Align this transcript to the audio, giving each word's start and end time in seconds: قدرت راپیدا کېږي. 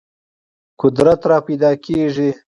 قدرت 0.81 1.21
راپیدا 1.31 1.71
کېږي. 1.85 2.29